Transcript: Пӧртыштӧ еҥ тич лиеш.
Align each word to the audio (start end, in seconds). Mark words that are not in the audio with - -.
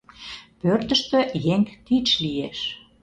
Пӧртыштӧ 0.59 1.19
еҥ 1.53 1.61
тич 1.85 2.07
лиеш. 2.23 2.59